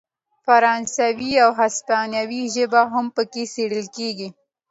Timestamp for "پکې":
3.15-3.43